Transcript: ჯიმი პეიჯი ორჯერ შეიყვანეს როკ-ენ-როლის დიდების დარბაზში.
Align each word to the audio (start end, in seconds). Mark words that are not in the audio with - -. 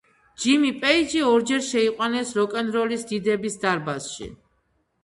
ჯიმი 0.43 0.71
პეიჯი 0.85 1.21
ორჯერ 1.33 1.61
შეიყვანეს 1.67 2.33
როკ-ენ-როლის 2.39 3.07
დიდების 3.13 3.63
დარბაზში. 3.67 4.35